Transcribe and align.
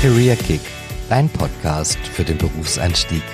Career 0.00 0.36
Kick, 0.36 0.60
dein 1.08 1.28
Podcast 1.28 1.98
für 1.98 2.22
den 2.22 2.38
Berufseinstieg. 2.38 3.24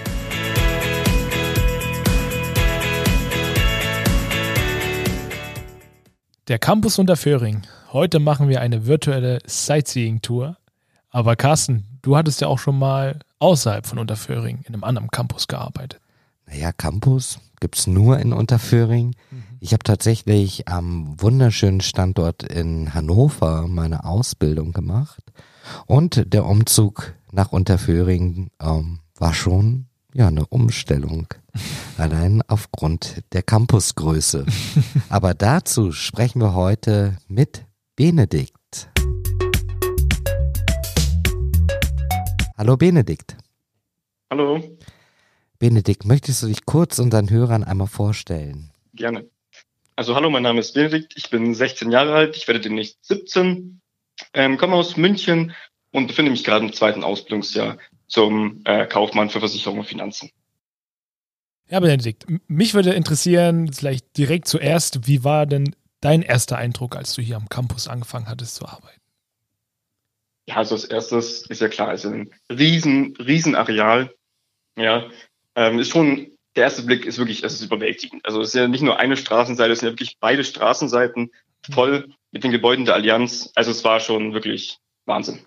Der 6.49 6.59
Campus 6.59 6.99
Unterföhring. 6.99 7.61
Heute 7.93 8.19
machen 8.19 8.49
wir 8.49 8.63
eine 8.63 8.87
virtuelle 8.87 9.41
Sightseeing-Tour. 9.45 10.57
Aber 11.11 11.37
Carsten, 11.37 11.85
du 12.01 12.17
hattest 12.17 12.41
ja 12.41 12.49
auch 12.49 12.59
schon 12.59 12.79
mal 12.79 13.19
außerhalb 13.41 13.85
von 13.85 13.99
Unterföhring 13.99 14.61
in 14.67 14.73
einem 14.73 14.85
anderen 14.85 15.11
Campus 15.11 15.49
gearbeitet. 15.49 16.01
Naja, 16.47 16.73
Campus 16.73 17.41
gibt's 17.61 17.87
nur 17.87 18.21
in 18.21 18.33
Unterföhring. 18.33 19.15
Ich 19.61 19.75
habe 19.75 19.85
tatsächlich 19.85 20.67
am 20.67 21.21
wunderschönen 21.21 21.83
Standort 21.83 22.43
in 22.43 22.95
Hannover 22.95 23.69
meine 23.69 24.05
Ausbildung 24.05 24.73
gemacht. 24.73 25.21
Und 25.87 26.33
der 26.33 26.45
Umzug 26.45 27.15
nach 27.33 27.53
Unterföhring 27.53 28.51
ähm, 28.61 29.01
war 29.17 29.35
schon 29.35 29.87
ja 30.13 30.29
eine 30.29 30.47
Umstellung. 30.47 31.27
Allein 31.99 32.43
aufgrund 32.49 33.23
der 33.33 33.43
Campusgröße. 33.43 34.47
Aber 35.09 35.35
dazu 35.35 35.93
sprechen 35.93 36.41
wir 36.41 36.55
heute 36.55 37.19
mit 37.29 37.65
Benedikt. 37.97 38.89
Hallo 42.57 42.77
Benedikt. 42.77 43.37
Hallo, 44.31 44.61
Benedikt, 45.59 46.05
möchtest 46.05 46.43
du 46.43 46.47
dich 46.49 46.65
kurz 46.67 46.99
unseren 46.99 47.31
Hörern 47.31 47.63
einmal 47.63 47.87
vorstellen? 47.87 48.71
gerne. 48.95 49.29
Also 49.97 50.15
hallo, 50.15 50.31
mein 50.31 50.43
Name 50.43 50.61
ist 50.61 50.75
Benedikt, 50.75 51.15
ich 51.17 51.31
bin 51.31 51.55
16 51.55 51.91
Jahre 51.93 52.15
alt, 52.15 52.37
ich 52.37 52.49
werde 52.49 52.61
demnächst 52.61 53.05
17, 53.05 53.81
ähm, 54.33 54.57
komme 54.57 54.75
aus 54.75 54.97
München 54.97 55.55
und 55.91 56.09
befinde 56.09 56.31
mich 56.31 56.45
gerade 56.45 56.65
im 56.65 56.73
zweiten 56.73 57.05
Ausbildungsjahr 57.05 57.79
zum 58.07 58.61
äh, 58.65 58.87
Kaufmann 58.87 59.31
für 59.31 59.41
Versicherung 59.41 59.79
und 59.79 59.87
Finanzen. 59.87 60.31
Ja, 61.69 61.81
Benedikt, 61.81 62.27
mich 62.47 62.75
würde 62.75 62.93
interessieren, 62.93 63.73
vielleicht 63.73 64.17
direkt 64.19 64.47
zuerst, 64.49 65.07
wie 65.07 65.25
war 65.25 65.47
denn 65.47 65.75
dein 66.01 66.23
erster 66.23 66.59
Eindruck, 66.59 66.95
als 66.97 67.15
du 67.15 67.23
hier 67.23 67.37
am 67.37 67.49
Campus 67.49 67.89
angefangen 67.89 68.29
hattest 68.29 68.57
zu 68.57 68.67
arbeiten? 68.67 69.01
Ja, 70.47 70.57
also 70.57 70.75
als 70.75 70.85
erstes 70.85 71.47
ist 71.47 71.63
ja 71.63 71.69
klar, 71.69 71.89
also 71.89 72.11
ein 72.11 72.31
riesen, 72.51 73.17
riesen 73.17 73.55
Areal, 73.55 74.15
ja, 74.77 75.09
ähm, 75.55 75.79
ist 75.79 75.91
schon, 75.91 76.33
der 76.55 76.65
erste 76.65 76.83
Blick 76.83 77.07
ist 77.07 77.19
wirklich, 77.19 77.43
es 77.43 77.55
ist 77.55 77.63
überwältigend. 77.63 78.25
Also 78.27 78.43
es 78.43 78.49
ist 78.49 78.55
ja 78.55 78.69
nicht 78.69 78.83
nur 78.83 78.99
eine 78.99 79.17
Straßenseite, 79.17 79.73
es 79.73 79.79
sind 79.79 79.89
ja 79.89 79.93
wirklich 79.93 80.19
beide 80.21 80.45
Straßenseiten 80.45 81.31
voll 81.71 82.09
mit 82.33 82.45
den 82.45 82.51
Gebäuden 82.51 82.85
der 82.85 82.95
Allianz. 82.95 83.51
Also 83.55 83.71
es 83.71 83.85
war 83.85 84.01
schon 84.01 84.33
wirklich 84.35 84.79
Wahnsinn. 85.07 85.41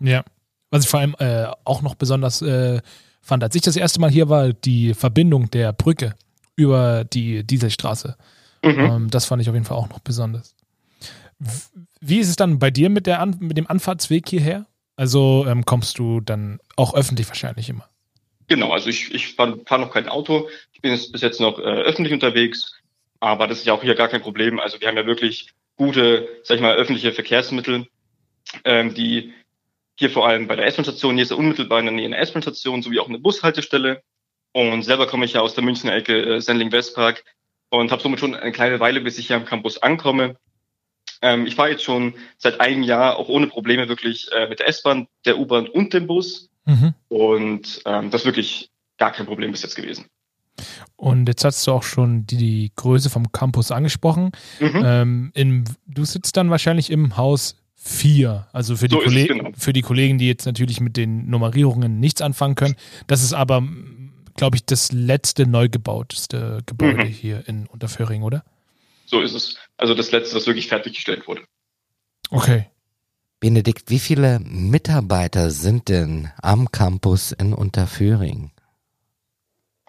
Ja. 0.00 0.24
Was 0.70 0.84
ich 0.84 0.90
vor 0.90 1.00
allem 1.00 1.16
äh, 1.18 1.46
auch 1.64 1.82
noch 1.82 1.94
besonders 1.94 2.42
äh, 2.42 2.80
fand, 3.20 3.42
als 3.42 3.54
ich 3.54 3.62
das 3.62 3.76
erste 3.76 4.00
Mal 4.00 4.10
hier 4.10 4.28
war, 4.28 4.52
die 4.52 4.94
Verbindung 4.94 5.50
der 5.50 5.72
Brücke 5.72 6.14
über 6.56 7.04
die 7.04 7.44
Dieselstraße. 7.44 8.16
Mhm. 8.62 8.78
Ähm, 8.78 9.10
das 9.10 9.26
fand 9.26 9.42
ich 9.42 9.48
auf 9.48 9.54
jeden 9.54 9.66
Fall 9.66 9.76
auch 9.76 9.88
noch 9.88 10.00
besonders. 10.00 10.54
Wie 12.00 12.18
ist 12.18 12.28
es 12.28 12.36
dann 12.36 12.58
bei 12.58 12.70
dir 12.70 12.90
mit, 12.90 13.06
der 13.06 13.20
An 13.20 13.36
mit 13.40 13.56
dem 13.56 13.66
Anfahrtsweg 13.66 14.28
hierher? 14.28 14.66
Also 14.96 15.46
ähm, 15.48 15.64
kommst 15.64 15.98
du 15.98 16.20
dann 16.20 16.60
auch 16.76 16.94
öffentlich 16.94 17.28
wahrscheinlich 17.28 17.68
immer? 17.68 17.88
Genau, 18.48 18.72
also 18.72 18.90
ich, 18.90 19.14
ich 19.14 19.34
fahre 19.34 19.60
fahr 19.64 19.78
noch 19.78 19.92
kein 19.92 20.08
Auto. 20.08 20.48
Ich 20.72 20.80
bin 20.80 20.92
jetzt 20.92 21.12
bis 21.12 21.22
jetzt 21.22 21.40
noch 21.40 21.58
äh, 21.58 21.62
öffentlich 21.62 22.12
unterwegs, 22.12 22.74
aber 23.20 23.46
das 23.46 23.58
ist 23.58 23.66
ja 23.66 23.72
auch 23.72 23.82
hier 23.82 23.94
gar 23.94 24.08
kein 24.08 24.20
Problem. 24.20 24.60
Also 24.60 24.80
wir 24.80 24.88
haben 24.88 24.96
ja 24.96 25.06
wirklich 25.06 25.54
gute, 25.80 26.28
sag 26.44 26.56
ich 26.56 26.60
mal, 26.60 26.76
öffentliche 26.76 27.10
Verkehrsmittel, 27.10 27.86
ähm, 28.64 28.92
die 28.92 29.32
hier 29.98 30.10
vor 30.10 30.28
allem 30.28 30.46
bei 30.46 30.54
der 30.54 30.66
S-Bahn-Station, 30.66 31.14
hier 31.14 31.22
ist 31.22 31.30
ja 31.30 31.38
unmittelbar 31.38 31.78
in 31.78 31.86
der 31.86 31.94
Nähe 31.94 32.04
eine 32.04 32.18
S-Bahn-Station, 32.18 32.82
sowie 32.82 33.00
auch 33.00 33.08
eine 33.08 33.18
Bushaltestelle. 33.18 34.02
Und 34.52 34.82
selber 34.82 35.06
komme 35.06 35.24
ich 35.24 35.32
ja 35.32 35.40
aus 35.40 35.54
der 35.54 35.64
Münchner 35.64 35.94
Ecke 35.94 36.36
äh, 36.36 36.40
Sendling-Westpark 36.40 37.24
und 37.70 37.90
habe 37.92 38.02
somit 38.02 38.20
schon 38.20 38.34
eine 38.34 38.52
kleine 38.52 38.78
Weile, 38.78 39.00
bis 39.00 39.18
ich 39.18 39.28
hier 39.28 39.36
am 39.36 39.46
Campus 39.46 39.82
ankomme. 39.82 40.36
Ähm, 41.22 41.46
ich 41.46 41.54
fahre 41.54 41.70
jetzt 41.70 41.84
schon 41.84 42.14
seit 42.36 42.60
einem 42.60 42.82
Jahr 42.82 43.16
auch 43.16 43.28
ohne 43.28 43.46
Probleme 43.46 43.88
wirklich 43.88 44.30
äh, 44.32 44.48
mit 44.48 44.58
der 44.58 44.68
S-Bahn, 44.68 45.08
der 45.24 45.38
U-Bahn 45.38 45.66
und 45.66 45.94
dem 45.94 46.06
Bus. 46.06 46.50
Mhm. 46.66 46.92
Und 47.08 47.80
ähm, 47.86 48.10
das 48.10 48.22
ist 48.22 48.26
wirklich 48.26 48.68
gar 48.98 49.12
kein 49.12 49.24
Problem 49.24 49.50
bis 49.50 49.62
jetzt 49.62 49.76
gewesen. 49.76 50.10
Und 51.00 51.26
jetzt 51.28 51.44
hast 51.44 51.66
du 51.66 51.72
auch 51.72 51.82
schon 51.82 52.26
die, 52.26 52.36
die 52.36 52.72
Größe 52.76 53.08
vom 53.08 53.32
Campus 53.32 53.70
angesprochen. 53.70 54.32
Mhm. 54.60 54.82
Ähm, 54.84 55.30
in, 55.34 55.64
du 55.86 56.04
sitzt 56.04 56.36
dann 56.36 56.50
wahrscheinlich 56.50 56.90
im 56.90 57.16
Haus 57.16 57.56
4. 57.76 58.46
Also 58.52 58.76
für 58.76 58.86
die, 58.86 58.96
So 58.96 59.00
Kolleg 59.00 59.28
genau. 59.28 59.50
für 59.56 59.72
die 59.72 59.80
Kollegen, 59.80 60.18
die 60.18 60.26
jetzt 60.26 60.44
natürlich 60.44 60.78
mit 60.82 60.98
den 60.98 61.30
Nummerierungen 61.30 62.00
nichts 62.00 62.20
anfangen 62.20 62.54
können. 62.54 62.74
Das 63.06 63.22
ist 63.22 63.32
aber, 63.32 63.66
glaube 64.36 64.56
ich, 64.56 64.66
das 64.66 64.92
letzte 64.92 65.46
neu 65.46 65.70
gebauteste 65.70 66.58
Gebäude 66.66 67.04
Mhm. 67.06 67.08
hier 67.08 67.48
in 67.48 67.66
Unterföhring, 67.66 68.22
oder? 68.22 68.44
So 69.06 69.22
ist 69.22 69.32
es. 69.32 69.56
Also 69.78 69.94
das 69.94 70.12
letzte, 70.12 70.36
was 70.36 70.46
wirklich 70.46 70.68
fertiggestellt 70.68 71.26
wurde. 71.26 71.40
Okay. 72.28 72.66
Benedikt, 73.40 73.88
wie 73.88 74.00
viele 74.00 74.38
Mitarbeiter 74.40 75.50
sind 75.50 75.88
denn 75.88 76.28
am 76.42 76.70
Campus 76.70 77.32
in 77.32 77.54
Unterföhring? 77.54 78.50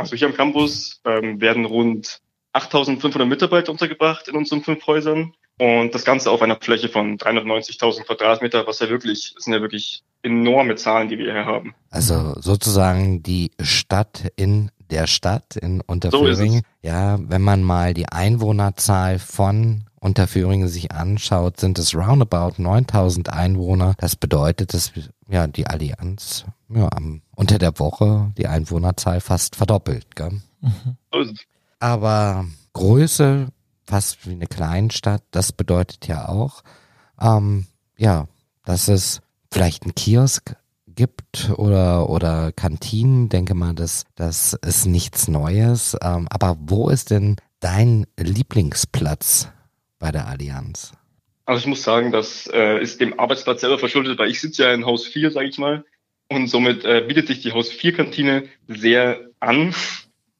Also 0.01 0.15
hier 0.15 0.27
am 0.27 0.33
Campus 0.33 1.01
ähm, 1.05 1.39
werden 1.39 1.65
rund 1.65 2.19
8500 2.53 3.27
Mitarbeiter 3.27 3.71
untergebracht 3.71 4.27
in 4.27 4.35
unseren 4.35 4.61
fünf 4.61 4.85
Häusern. 4.87 5.33
Und 5.59 5.93
das 5.93 6.05
Ganze 6.05 6.31
auf 6.31 6.41
einer 6.41 6.57
Fläche 6.59 6.89
von 6.89 7.17
390.000 7.17 8.03
Quadratmeter, 8.05 8.65
was 8.65 8.79
ja 8.79 8.89
wirklich, 8.89 9.33
das 9.35 9.43
sind 9.43 9.53
ja 9.53 9.61
wirklich 9.61 10.03
enorme 10.23 10.75
Zahlen, 10.75 11.07
die 11.07 11.17
wir 11.17 11.31
hier 11.31 11.45
haben. 11.45 11.75
Also 11.89 12.33
sozusagen 12.39 13.21
die 13.21 13.51
Stadt 13.61 14.31
in 14.35 14.71
der 14.89 15.07
Stadt 15.07 15.55
in 15.55 15.77
So 15.77 15.83
Unterföhring. 15.87 16.53
ist 16.55 16.63
ja, 16.81 17.19
wenn 17.21 17.41
man 17.41 17.63
mal 17.63 17.93
die 17.93 18.07
Einwohnerzahl 18.07 19.19
von 19.19 19.83
Unterföhring 20.01 20.67
sich 20.67 20.91
anschaut, 20.91 21.59
sind 21.59 21.77
es 21.77 21.93
roundabout 21.93 22.53
9000 22.57 23.29
Einwohner. 23.29 23.93
Das 23.99 24.15
bedeutet, 24.15 24.73
dass 24.73 24.91
ja 25.29 25.45
die 25.45 25.67
Allianz 25.67 26.45
ja, 26.69 26.89
am, 26.91 27.21
unter 27.35 27.59
der 27.59 27.77
Woche 27.77 28.31
die 28.35 28.47
Einwohnerzahl 28.47 29.21
fast 29.21 29.55
verdoppelt. 29.55 30.15
Gell? 30.15 30.41
Mhm. 30.61 31.35
Aber 31.79 32.45
Größe, 32.73 33.49
fast 33.83 34.27
wie 34.27 34.31
eine 34.31 34.47
Kleinstadt, 34.47 35.21
das 35.29 35.51
bedeutet 35.51 36.07
ja 36.07 36.27
auch, 36.27 36.63
ähm, 37.19 37.67
ja, 37.95 38.27
dass 38.65 38.87
es 38.87 39.21
vielleicht 39.51 39.83
einen 39.83 39.93
Kiosk 39.93 40.55
gibt 40.87 41.51
oder, 41.57 42.09
oder 42.09 42.51
Kantinen. 42.51 43.29
Denke 43.29 43.53
mal, 43.53 43.75
das, 43.75 44.05
das 44.15 44.53
ist 44.65 44.87
nichts 44.87 45.27
Neues. 45.27 45.95
Ähm, 46.01 46.27
aber 46.31 46.57
wo 46.59 46.89
ist 46.89 47.11
denn 47.11 47.35
dein 47.59 48.07
Lieblingsplatz 48.17 49.49
bei 50.01 50.11
der 50.11 50.27
Allianz? 50.27 50.91
Also 51.45 51.61
ich 51.61 51.67
muss 51.67 51.83
sagen, 51.83 52.11
das 52.11 52.47
äh, 52.47 52.81
ist 52.81 52.99
dem 52.99 53.17
Arbeitsplatz 53.17 53.61
selber 53.61 53.79
verschuldet, 53.79 54.19
weil 54.19 54.29
ich 54.29 54.41
sitze 54.41 54.63
ja 54.63 54.73
in 54.73 54.85
Haus 54.85 55.07
4, 55.07 55.31
sage 55.31 55.47
ich 55.47 55.57
mal. 55.57 55.85
Und 56.27 56.47
somit 56.47 56.83
äh, 56.83 57.03
bietet 57.07 57.27
sich 57.27 57.41
die 57.41 57.51
Haus 57.53 57.71
4-Kantine 57.71 58.49
sehr 58.67 59.21
an, 59.39 59.73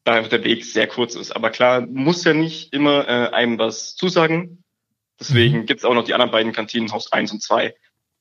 da 0.04 0.14
einfach 0.14 0.30
der 0.30 0.44
Weg 0.44 0.64
sehr 0.64 0.86
kurz 0.86 1.14
ist. 1.14 1.32
Aber 1.32 1.50
klar, 1.50 1.82
muss 1.82 2.24
ja 2.24 2.34
nicht 2.34 2.72
immer 2.72 3.06
äh, 3.08 3.28
einem 3.30 3.58
was 3.58 3.94
zusagen. 3.94 4.64
Deswegen 5.20 5.66
gibt's 5.66 5.84
auch 5.84 5.94
noch 5.94 6.04
die 6.04 6.14
anderen 6.14 6.32
beiden 6.32 6.52
Kantinen, 6.52 6.90
Haus 6.92 7.12
1 7.12 7.30
und 7.32 7.42
2, 7.42 7.74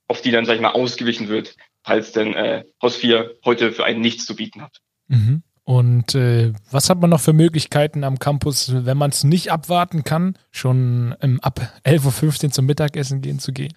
auf 0.08 0.22
die 0.22 0.32
dann, 0.32 0.46
sag 0.46 0.56
ich 0.56 0.62
mal, 0.62 0.72
ausgewichen 0.72 1.30
wird, 1.30 1.56
falls 1.84 2.12
denn 2.12 2.34
äh, 2.34 2.66
Haus 2.82 2.98
4 2.98 3.38
heute 3.46 3.72
für 3.72 3.86
einen 3.86 4.02
nichts 4.02 4.26
zu 4.26 4.36
bieten 4.36 4.62
hat. 4.62 4.78
Mhm. 5.08 5.42
Und 5.72 6.16
äh, 6.16 6.52
was 6.70 6.90
hat 6.90 7.00
man 7.00 7.12
noch 7.12 7.22
für 7.22 7.32
Möglichkeiten 7.32 8.04
am 8.04 8.20
Campus, 8.20 8.74
wenn 8.74 8.98
man 8.98 9.12
es 9.12 9.24
nicht 9.24 9.54
abwarten 9.54 10.04
kann, 10.04 10.38
schon 10.52 11.16
ähm, 11.22 11.40
ab 11.42 11.62
11.15 11.86 12.44
Uhr 12.44 12.52
zum 12.52 12.66
Mittagessen 12.66 13.22
gehen 13.22 13.40
zu 13.40 13.54
gehen? 13.54 13.74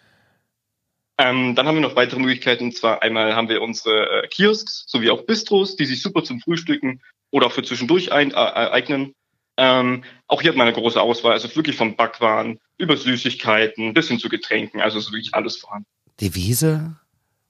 Ähm, 1.18 1.54
dann 1.54 1.68
haben 1.68 1.76
wir 1.76 1.82
noch 1.82 1.94
weitere 1.94 2.18
Möglichkeiten. 2.18 2.64
Und 2.64 2.76
zwar 2.76 3.04
einmal 3.04 3.36
haben 3.36 3.48
wir 3.48 3.62
unsere 3.62 4.24
äh, 4.24 4.26
Kiosks 4.26 4.86
sowie 4.88 5.08
auch 5.08 5.22
Bistros, 5.22 5.76
die 5.76 5.86
sich 5.86 6.02
super 6.02 6.24
zum 6.24 6.40
Frühstücken 6.40 7.00
oder 7.30 7.46
auch 7.46 7.52
für 7.52 7.62
zwischendurch 7.62 8.10
ein, 8.10 8.32
äh, 8.32 8.34
eignen. 8.34 9.14
Ähm, 9.56 10.02
auch 10.26 10.42
hier 10.42 10.50
hat 10.50 10.56
man 10.56 10.66
eine 10.66 10.74
große 10.74 11.00
Auswahl, 11.00 11.30
also 11.30 11.54
wirklich 11.54 11.76
von 11.76 11.94
Backwaren 11.94 12.58
über 12.76 12.96
Süßigkeiten 12.96 13.94
bis 13.94 14.08
hin 14.08 14.18
zu 14.18 14.28
Getränken. 14.28 14.80
Also 14.80 14.98
ist 14.98 15.12
wirklich 15.12 15.32
alles 15.32 15.58
vorhanden. 15.58 15.86
Devise 16.20 16.96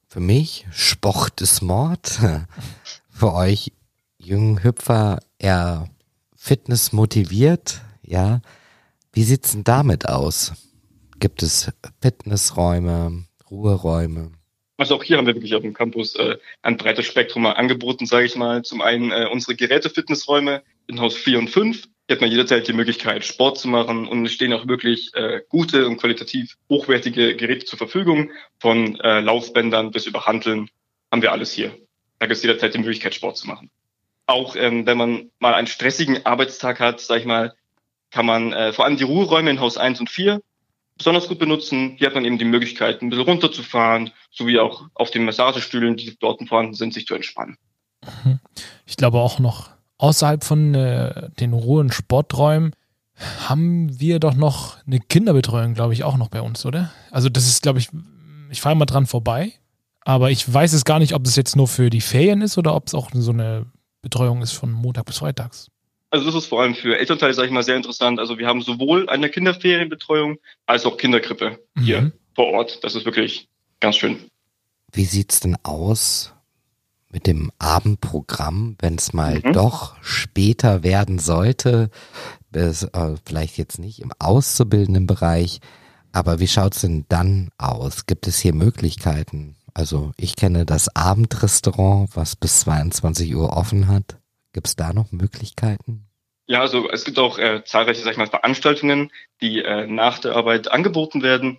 für 0.07 0.21
mich, 0.21 0.67
Sport 0.71 1.41
ist 1.41 1.63
Mord. 1.63 2.21
Für 3.17 3.33
euch 3.33 3.71
jungen 4.25 4.63
Hüpfer 4.63 5.21
eher 5.39 5.91
Fitness 6.37 6.93
motiviert, 6.93 7.83
ja. 8.03 8.41
Wie 9.13 9.23
sieht's 9.23 9.53
denn 9.53 9.65
damit 9.65 10.09
aus? 10.09 10.53
Gibt 11.21 11.43
es 11.43 11.73
Fitnessräume, 12.03 13.25
Ruheräume? 13.51 14.33
Also 14.77 14.97
auch 14.97 15.05
hier 15.05 15.19
haben 15.19 15.27
wir 15.27 15.35
wirklich 15.35 15.55
auf 15.55 15.63
dem 15.63 15.73
Campus 15.73 16.17
äh, 16.17 16.37
ein 16.63 16.77
breites 16.77 17.07
Spektrum 17.07 17.47
an 17.47 17.53
Angeboten, 17.55 18.07
sage 18.07 18.27
ich 18.27 18.35
mal. 18.35 18.63
Zum 18.63 18.83
einen 18.83 19.13
äh, 19.13 19.29
unsere 19.31 19.55
Geräte-Fitnessräume 19.55 20.63
in 20.89 21.01
Haus 21.01 21.15
4 21.15 21.39
und 21.39 21.49
5. 21.49 21.85
Hier 22.07 22.17
hat 22.17 22.21
man 22.21 22.31
jederzeit 22.31 22.67
die 22.69 22.73
Möglichkeit, 22.73 23.25
Sport 23.25 23.59
zu 23.59 23.69
machen 23.69 24.07
und 24.07 24.27
es 24.27 24.33
stehen 24.33 24.53
auch 24.53 24.67
wirklich 24.67 25.15
äh, 25.15 25.41
gute 25.49 25.87
und 25.87 25.97
qualitativ 25.97 26.57
hochwertige 26.69 27.37
Geräte 27.37 27.65
zur 27.65 27.79
Verfügung, 27.79 28.31
von 28.59 29.01
äh, 29.01 29.21
Laufbändern 29.21 29.91
bis 29.93 30.07
über 30.07 30.27
Hanteln 30.27 30.69
haben 31.11 31.23
wir 31.23 31.33
alles 31.33 31.53
hier. 31.53 31.71
Da 32.19 32.27
gibt 32.27 32.37
es 32.37 32.43
jederzeit 32.43 32.75
die 32.75 32.79
Möglichkeit, 32.79 33.15
Sport 33.15 33.37
zu 33.37 33.47
machen. 33.47 33.71
Auch 34.27 34.57
ähm, 34.57 34.87
wenn 34.87 34.99
man 34.99 35.31
mal 35.39 35.55
einen 35.55 35.67
stressigen 35.67 36.25
Arbeitstag 36.25 36.81
hat, 36.81 37.01
sag 37.01 37.21
ich 37.21 37.27
mal, 37.27 37.55
kann 38.11 38.27
man 38.27 38.53
äh, 38.53 38.73
vor 38.73 38.85
allem 38.85 38.97
die 38.97 39.05
Ruheräume 39.05 39.51
in 39.51 39.61
Haus 39.61 39.77
1 39.77 40.01
und 40.01 40.11
4 40.11 40.41
besonders 40.97 41.29
gut 41.29 41.39
benutzen. 41.39 41.97
Hier 41.99 42.07
hat 42.07 42.15
man 42.15 42.25
eben 42.25 42.39
die 42.39 42.45
Möglichkeit, 42.45 43.03
ein 43.03 43.11
bisschen 43.11 43.25
runterzufahren, 43.25 44.11
sowie 44.31 44.59
auch 44.59 44.87
auf 44.95 45.11
den 45.11 45.25
Massagestühlen, 45.25 45.97
die 45.97 46.17
dort 46.19 46.47
vorhanden 46.49 46.75
sind, 46.75 46.95
sich 46.95 47.07
zu 47.07 47.15
entspannen. 47.15 47.59
Mhm. 48.25 48.39
Ich 48.87 48.97
glaube 48.97 49.19
auch 49.19 49.39
noch 49.39 49.71
außerhalb 49.99 50.45
von 50.45 50.75
äh, 50.75 51.31
den 51.41 51.53
Ruhe- 51.53 51.91
Sporträumen 51.93 52.75
haben 53.49 54.01
wir 54.01 54.19
doch 54.19 54.35
noch 54.35 54.77
eine 54.87 54.99
Kinderbetreuung, 54.99 55.75
glaube 55.75 55.93
ich, 55.93 56.03
auch 56.03 56.17
noch 56.17 56.29
bei 56.29 56.41
uns, 56.41 56.67
oder? 56.67 56.93
Also 57.11 57.29
das 57.29 57.47
ist, 57.47 57.63
glaube 57.63 57.79
ich, 57.79 57.89
ich 58.51 58.61
fahre 58.61 58.75
mal 58.75 58.87
dran 58.87 59.07
vorbei, 59.07 59.53
aber 60.01 60.31
ich 60.31 60.53
weiß 60.53 60.73
es 60.73 60.85
gar 60.85 60.99
nicht, 60.99 61.15
ob 61.15 61.25
es 61.25 61.37
jetzt 61.37 61.55
nur 61.55 61.69
für 61.69 61.91
die 61.91 62.01
Ferien 62.01 62.43
ist 62.43 62.59
oder 62.59 62.75
ob 62.75 62.89
es 62.89 62.95
auch 62.95 63.11
so 63.13 63.31
eine 63.31 63.67
Betreuung 64.05 64.43
ist 64.43 64.53
von 64.53 64.71
Montag 64.71 65.07
bis 65.07 65.19
Freitags. 65.19 65.69
Also 66.11 66.27
das 66.27 66.37
ist 66.37 66.47
vor 66.47 66.63
allem 66.63 66.77
für 66.77 66.97
Elternteile, 66.97 67.35
sage 67.35 67.49
ich 67.49 67.53
mal, 67.53 67.65
sehr 67.65 67.77
interessant. 67.77 68.21
Also 68.21 68.39
wir 68.39 68.47
haben 68.47 68.63
sowohl 68.63 69.09
eine 69.09 69.29
Kinderferienbetreuung 69.29 70.39
als 70.67 70.87
auch 70.87 70.97
Kinderkrippe 70.97 71.59
hier 71.77 72.03
mhm. 72.03 72.13
vor 72.37 72.47
Ort. 72.53 72.85
Das 72.85 72.95
ist 72.95 73.05
wirklich 73.05 73.49
ganz 73.81 73.97
schön. 73.97 74.31
Wie 74.93 75.07
sieht's 75.07 75.41
denn 75.41 75.57
aus 75.65 76.33
mit 77.11 77.27
dem 77.27 77.51
Abendprogramm, 77.59 78.77
wenn 78.79 78.95
es 78.95 79.13
mal 79.13 79.41
mhm. 79.43 79.53
doch 79.55 79.97
später 80.03 80.85
werden 80.85 81.19
sollte? 81.19 81.91
Bis, 82.53 82.85
äh, 82.85 83.17
vielleicht 83.27 83.59
jetzt 83.59 83.81
nicht 83.81 84.01
im 84.01 84.13
auszubildenden 84.21 85.09
Bereich, 85.09 85.61
aber 86.13 86.39
wie 86.39 86.47
schaut's 86.47 86.83
denn 86.83 87.07
dann 87.09 87.51
aus? 87.59 88.07
Gibt 88.07 88.29
es 88.29 88.39
hier 88.39 88.55
Möglichkeiten? 88.55 89.57
Also 89.75 90.13
ich 90.17 90.37
kenne 90.37 90.65
das 90.65 90.95
Abendrestaurant, 90.95 92.11
was 92.15 92.37
bis 92.37 92.61
22 92.61 93.35
Uhr 93.35 93.57
offen 93.57 93.89
hat. 93.89 94.17
Gibt 94.53 94.69
es 94.69 94.77
da 94.77 94.93
noch 94.93 95.11
Möglichkeiten? 95.11 96.07
Ja, 96.47 96.61
also 96.61 96.89
es 96.91 97.05
gibt 97.05 97.19
auch 97.19 97.39
äh, 97.39 97.65
zahlreiche 97.65 98.03
sag 98.03 98.13
ich 98.13 98.19
mal, 98.19 98.29
Veranstaltungen, 98.29 99.11
die 99.41 99.63
äh, 99.63 99.87
nach 99.87 100.19
der 100.19 100.37
Arbeit 100.37 100.71
angeboten 100.71 101.23
werden, 101.23 101.59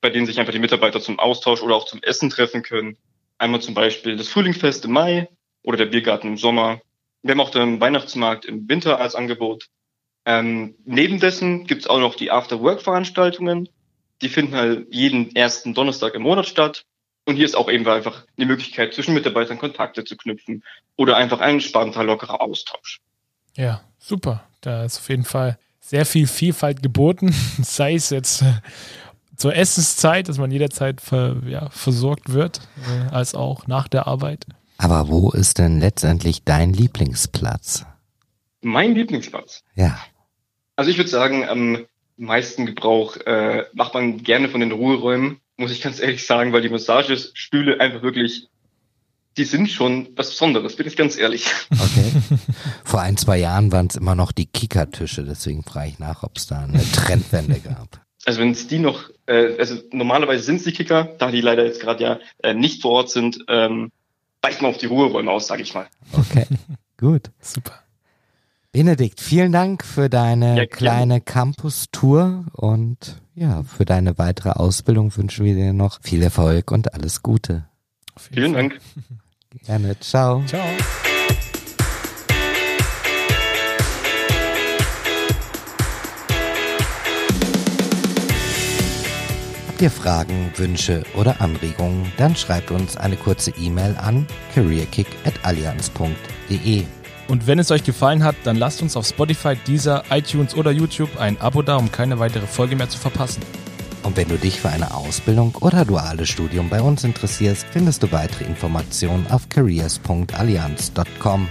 bei 0.00 0.10
denen 0.10 0.26
sich 0.26 0.40
einfach 0.40 0.52
die 0.52 0.58
Mitarbeiter 0.58 1.00
zum 1.00 1.18
Austausch 1.20 1.62
oder 1.62 1.76
auch 1.76 1.84
zum 1.84 2.02
Essen 2.02 2.30
treffen 2.30 2.62
können. 2.62 2.96
Einmal 3.38 3.60
zum 3.60 3.74
Beispiel 3.74 4.16
das 4.16 4.28
Frühlingsfest 4.28 4.84
im 4.84 4.92
Mai 4.92 5.28
oder 5.62 5.76
der 5.76 5.86
Biergarten 5.86 6.28
im 6.28 6.36
Sommer. 6.38 6.80
Wir 7.22 7.32
haben 7.32 7.40
auch 7.40 7.50
den 7.50 7.80
Weihnachtsmarkt 7.80 8.44
im 8.44 8.68
Winter 8.68 8.98
als 8.98 9.14
Angebot. 9.14 9.68
Ähm, 10.24 10.76
neben 10.84 11.20
dessen 11.20 11.66
gibt 11.66 11.82
es 11.82 11.86
auch 11.88 12.00
noch 12.00 12.16
die 12.16 12.30
After-Work-Veranstaltungen. 12.30 13.68
Die 14.22 14.28
finden 14.28 14.54
halt 14.54 14.86
jeden 14.92 15.34
ersten 15.36 15.74
Donnerstag 15.74 16.14
im 16.14 16.22
Monat 16.22 16.46
statt. 16.46 16.84
Und 17.24 17.36
hier 17.36 17.44
ist 17.44 17.56
auch 17.56 17.70
eben 17.70 17.86
einfach 17.86 18.24
die 18.36 18.46
Möglichkeit, 18.46 18.94
zwischen 18.94 19.14
Mitarbeitern 19.14 19.58
Kontakte 19.58 20.04
zu 20.04 20.16
knüpfen 20.16 20.64
oder 20.96 21.16
einfach 21.16 21.40
ein 21.40 21.54
entspannter, 21.54 22.02
lockerer 22.02 22.40
Austausch. 22.40 23.00
Ja, 23.56 23.82
super. 23.98 24.44
Da 24.60 24.84
ist 24.84 24.98
auf 24.98 25.08
jeden 25.08 25.24
Fall 25.24 25.58
sehr 25.80 26.06
viel 26.06 26.26
Vielfalt 26.26 26.82
geboten, 26.82 27.32
sei 27.62 27.94
es 27.94 28.10
jetzt 28.10 28.42
äh, 28.42 28.54
zur 29.36 29.54
Essenszeit, 29.54 30.28
dass 30.28 30.38
man 30.38 30.50
jederzeit 30.50 31.00
ver, 31.00 31.36
ja, 31.46 31.68
versorgt 31.70 32.32
wird, 32.32 32.60
äh, 32.88 33.14
als 33.14 33.34
auch 33.34 33.66
nach 33.66 33.88
der 33.88 34.06
Arbeit. 34.06 34.46
Aber 34.78 35.08
wo 35.08 35.30
ist 35.30 35.58
denn 35.58 35.80
letztendlich 35.80 36.44
dein 36.44 36.72
Lieblingsplatz? 36.72 37.84
Mein 38.62 38.94
Lieblingsplatz? 38.94 39.62
Ja. 39.74 39.98
Also 40.76 40.90
ich 40.90 40.96
würde 40.96 41.10
sagen, 41.10 41.48
am 41.48 41.84
meisten 42.16 42.66
Gebrauch 42.66 43.16
äh, 43.16 43.64
macht 43.74 43.94
man 43.94 44.22
gerne 44.22 44.48
von 44.48 44.60
den 44.60 44.72
Ruheräumen 44.72 45.41
muss 45.62 45.72
ich 45.72 45.80
ganz 45.80 46.00
ehrlich 46.00 46.26
sagen, 46.26 46.52
weil 46.52 46.60
die 46.60 46.68
Massagestühle 46.68 47.80
einfach 47.80 48.02
wirklich, 48.02 48.48
die 49.36 49.44
sind 49.44 49.70
schon 49.70 50.10
was 50.16 50.30
Besonderes, 50.30 50.76
bin 50.76 50.86
ich 50.86 50.96
ganz 50.96 51.16
ehrlich. 51.16 51.46
Okay. 51.70 52.12
Vor 52.84 53.00
ein, 53.00 53.16
zwei 53.16 53.38
Jahren 53.38 53.72
waren 53.72 53.86
es 53.86 53.96
immer 53.96 54.14
noch 54.14 54.32
die 54.32 54.46
Kickertische, 54.46 55.24
deswegen 55.24 55.62
frage 55.62 55.88
ich 55.88 55.98
nach, 55.98 56.22
ob 56.22 56.36
es 56.36 56.46
da 56.46 56.60
eine 56.60 56.82
Trendwende 56.92 57.60
gab. 57.60 58.02
Also 58.24 58.40
wenn 58.40 58.50
es 58.50 58.68
die 58.68 58.78
noch, 58.78 59.10
äh, 59.26 59.56
also 59.58 59.76
normalerweise 59.90 60.42
sind 60.42 60.56
es 60.56 60.64
die 60.64 60.72
Kicker, 60.72 61.04
da 61.18 61.30
die 61.30 61.40
leider 61.40 61.64
jetzt 61.64 61.80
gerade 61.80 62.02
ja 62.02 62.18
äh, 62.42 62.54
nicht 62.54 62.82
vor 62.82 62.92
Ort 62.92 63.10
sind, 63.10 63.38
ähm, 63.48 63.90
weicht 64.42 64.60
man 64.60 64.72
auf 64.72 64.78
die 64.78 64.86
Ruheräume 64.86 65.30
aus, 65.30 65.46
sage 65.46 65.62
ich 65.62 65.74
mal. 65.74 65.86
Okay, 66.12 66.46
gut. 66.98 67.30
Super. 67.40 67.82
Benedikt, 68.72 69.20
vielen 69.20 69.52
Dank 69.52 69.84
für 69.84 70.08
deine 70.08 70.56
ja, 70.56 70.66
kleine 70.66 71.20
Campus-Tour 71.20 72.46
und 72.52 73.21
ja, 73.34 73.62
für 73.62 73.84
deine 73.84 74.18
weitere 74.18 74.50
Ausbildung 74.50 75.16
wünschen 75.16 75.44
wir 75.44 75.54
dir 75.54 75.72
noch 75.72 76.00
viel 76.02 76.22
Erfolg 76.22 76.70
und 76.70 76.94
alles 76.94 77.22
Gute. 77.22 77.66
Vielen 78.16 78.52
Dank. 78.52 78.78
Gerne. 79.66 79.98
Ciao. 80.00 80.42
Ciao. 80.46 80.64
Habt 89.68 89.82
ihr 89.82 89.90
Fragen, 89.90 90.52
Wünsche 90.56 91.02
oder 91.16 91.40
Anregungen, 91.40 92.12
dann 92.16 92.36
schreibt 92.36 92.70
uns 92.70 92.96
eine 92.96 93.16
kurze 93.16 93.50
E-Mail 93.58 93.96
an 93.96 94.28
careerkick.allianz.de. 94.54 96.84
Und 97.28 97.46
wenn 97.46 97.58
es 97.58 97.70
euch 97.70 97.84
gefallen 97.84 98.24
hat, 98.24 98.36
dann 98.44 98.56
lasst 98.56 98.82
uns 98.82 98.96
auf 98.96 99.06
Spotify, 99.06 99.56
Deezer, 99.66 100.04
iTunes 100.10 100.54
oder 100.54 100.70
YouTube 100.70 101.18
ein 101.18 101.40
Abo 101.40 101.62
da, 101.62 101.76
um 101.76 101.90
keine 101.90 102.18
weitere 102.18 102.46
Folge 102.46 102.76
mehr 102.76 102.88
zu 102.88 102.98
verpassen. 102.98 103.42
Und 104.02 104.16
wenn 104.16 104.28
du 104.28 104.36
dich 104.36 104.60
für 104.60 104.68
eine 104.68 104.94
Ausbildung 104.94 105.54
oder 105.60 105.84
duales 105.84 106.28
Studium 106.28 106.68
bei 106.68 106.82
uns 106.82 107.04
interessierst, 107.04 107.66
findest 107.70 108.02
du 108.02 108.10
weitere 108.10 108.44
Informationen 108.44 109.26
auf 109.28 109.48
careers.allianz.com. 109.48 111.48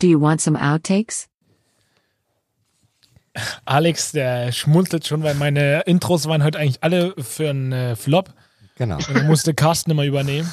Do 0.00 0.10
you 0.10 0.18
want 0.18 0.42
some 0.42 0.56
outtakes? 0.56 1.28
Alex, 3.64 4.12
der 4.12 4.52
schmunzelt 4.52 5.06
schon, 5.06 5.22
weil 5.22 5.34
meine 5.34 5.80
Intros 5.82 6.26
waren 6.26 6.44
heute 6.44 6.58
eigentlich 6.58 6.82
alle 6.82 7.14
für 7.18 7.50
einen 7.50 7.72
äh, 7.72 7.96
Flop. 7.96 8.32
Genau. 8.76 8.96
Und 8.96 9.14
dann 9.14 9.26
musste 9.26 9.54
Carsten 9.54 9.90
immer 9.90 10.04
übernehmen. 10.04 10.50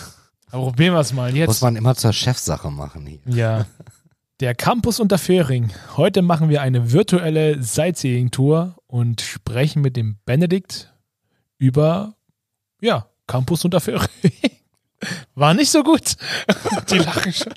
Aber 0.51 0.65
probieren 0.65 0.93
wir 0.93 0.99
es 0.99 1.13
mal 1.13 1.35
jetzt. 1.35 1.47
Muss 1.47 1.61
man 1.61 1.75
immer 1.75 1.95
zur 1.95 2.13
Chefsache 2.13 2.69
machen 2.71 3.05
hier. 3.05 3.19
Ja. 3.25 3.65
Der 4.39 4.55
Campus 4.55 4.99
unter 4.99 5.17
Föhring. 5.17 5.71
Heute 5.97 6.21
machen 6.21 6.49
wir 6.49 6.61
eine 6.61 6.91
virtuelle 6.91 7.61
Sightseeing-Tour 7.61 8.75
und 8.87 9.21
sprechen 9.21 9.81
mit 9.81 9.95
dem 9.95 10.17
Benedikt 10.25 10.91
über, 11.57 12.15
ja, 12.81 13.07
Campus 13.27 13.63
unter 13.63 13.79
Föhring. 13.79 14.09
War 15.35 15.53
nicht 15.53 15.71
so 15.71 15.83
gut. 15.83 16.15
Die 16.89 16.97
lachen 16.97 17.33
schon. 17.33 17.53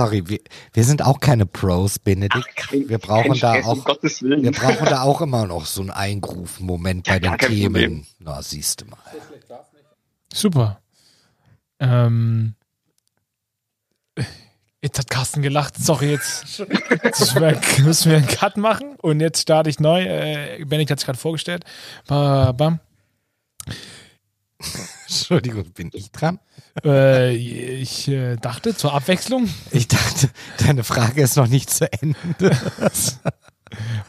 Sorry, 0.00 0.26
wir, 0.26 0.38
wir 0.72 0.84
sind 0.84 1.04
auch 1.04 1.20
keine 1.20 1.44
Pros, 1.44 1.98
Benedikt. 1.98 2.34
Ach, 2.34 2.54
kein, 2.54 2.88
wir 2.88 2.96
brauchen 2.96 3.38
da 3.38 3.54
Stress, 3.56 3.66
auch, 3.66 3.86
um 3.86 4.42
wir 4.42 4.52
brauchen 4.52 4.86
da 4.86 5.02
auch 5.02 5.20
immer 5.20 5.46
noch 5.46 5.66
so 5.66 5.82
einen 5.82 5.90
Eingruf-Moment 5.90 7.06
ja, 7.06 7.12
bei 7.12 7.18
den 7.18 7.36
Themen. 7.36 7.72
Problem. 7.72 8.06
Na, 8.18 8.42
siehst 8.42 8.80
du 8.80 8.86
mal. 8.86 8.98
Super. 10.32 10.80
Ähm, 11.80 12.54
jetzt 14.80 14.98
hat 14.98 15.10
Carsten 15.10 15.42
gelacht. 15.42 15.76
Sorry, 15.76 16.12
jetzt, 16.12 16.58
jetzt 17.04 17.34
müssen 17.80 18.10
wir 18.10 18.16
einen 18.16 18.26
Cut 18.26 18.56
machen. 18.56 18.96
Und 19.02 19.20
jetzt 19.20 19.42
starte 19.42 19.68
ich 19.68 19.80
neu. 19.80 20.02
Äh, 20.02 20.64
Benedikt 20.64 20.92
hat 20.92 21.00
sich 21.00 21.06
gerade 21.06 21.18
vorgestellt. 21.18 21.64
Bam. 22.06 22.80
Entschuldigung, 25.06 25.64
bin 25.72 25.90
ich 25.92 26.10
dran? 26.12 26.38
Äh, 26.84 27.34
ich 27.34 28.08
äh, 28.08 28.36
dachte 28.36 28.76
zur 28.76 28.94
Abwechslung. 28.94 29.48
Ich 29.70 29.88
dachte, 29.88 30.30
deine 30.58 30.84
Frage 30.84 31.22
ist 31.22 31.36
noch 31.36 31.48
nicht 31.48 31.70
zu 31.70 31.90
Ende. 31.92 32.16